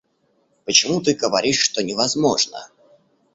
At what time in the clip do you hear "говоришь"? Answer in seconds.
1.13-1.59